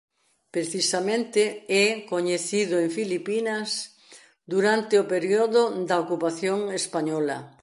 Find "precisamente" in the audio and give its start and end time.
0.55-1.41